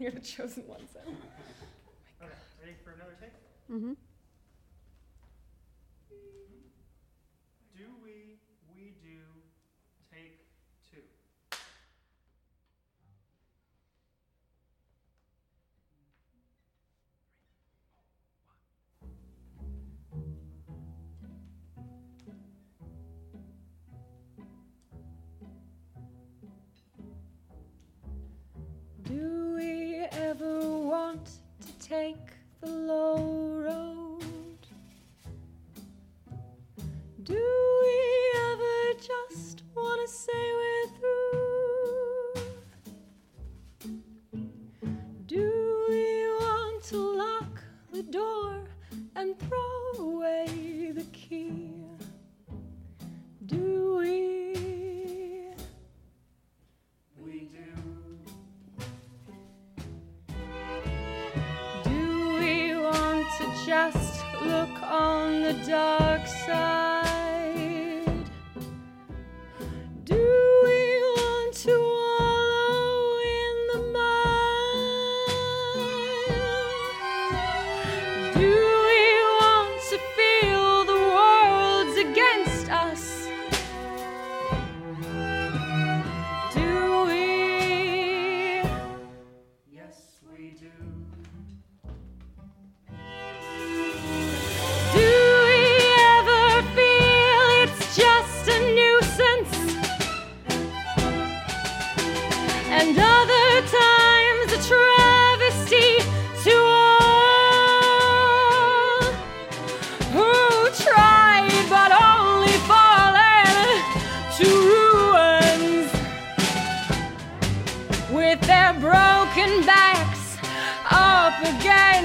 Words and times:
You're 0.00 0.12
the 0.12 0.20
chosen 0.20 0.66
one, 0.66 0.80
so. 0.92 1.00
Okay, 2.22 2.32
ready 2.60 2.74
for 2.84 2.92
another 2.92 3.16
take? 3.20 3.32
Mm-hmm. 3.70 3.92
Just 63.66 64.24
look 64.42 64.82
on 64.82 65.42
the 65.42 65.52
dark 65.66 66.26
side? 66.26 68.06
Do 70.04 70.14
we 70.64 71.00
want 71.18 71.54
to 71.54 71.78
wallow 71.78 73.18
in 73.42 73.56
the 73.72 73.80
mud? 73.92 75.28
Do 78.34 78.50
we 78.88 79.02
want 79.40 79.76
to 79.90 79.98
feel 80.16 80.84
the 80.86 81.00
world's 81.16 81.96
against 81.98 82.66
us? 82.70 83.04
Do 86.54 86.70
we? 87.08 87.24
Yes, 89.70 89.96
we 90.32 90.42
do. 90.58 90.70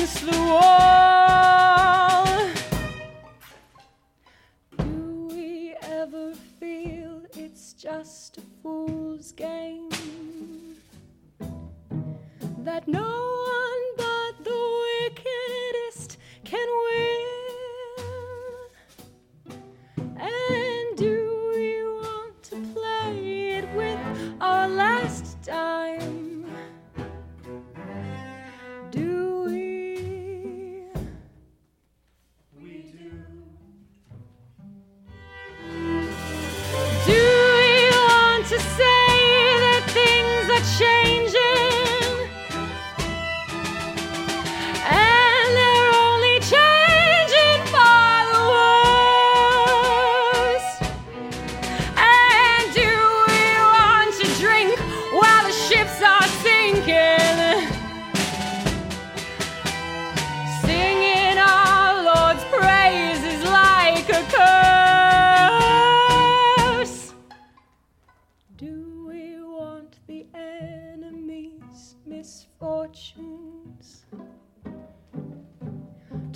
Against 0.00 0.24
the 0.24 0.40
wall. 0.50 2.24
Do 4.78 5.28
we 5.30 5.74
ever 5.82 6.32
feel 6.58 7.22
it's 7.34 7.74
just 7.74 8.38
a 8.38 8.42
fool's 8.62 9.32
game? 9.32 9.90
That 12.64 12.88
no 12.88 13.49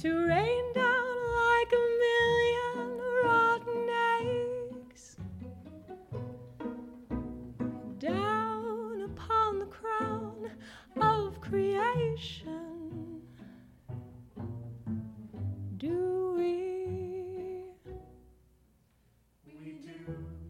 to 0.05 0.27
rain 0.27 0.65
down 0.75 1.07
like 1.33 1.73
a 1.73 1.85
million 2.05 3.01
rotten 3.25 3.89
eggs 4.21 5.17
down 7.99 9.01
upon 9.01 9.61
the 9.61 9.65
crown 9.65 10.51
of 11.01 11.41
creation? 11.41 13.23
Do 15.79 16.35
we? 16.37 17.65
We 19.59 19.73
do. 19.73 20.44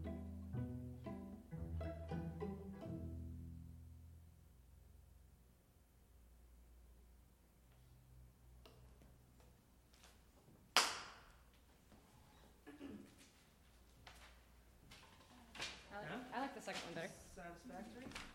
I 17.77 18.34